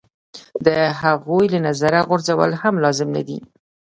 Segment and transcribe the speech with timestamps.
[0.65, 0.67] د
[1.01, 3.39] هغوی له نظره غورځول هم لازم نه دي.